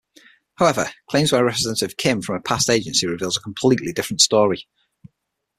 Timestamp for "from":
2.23-2.33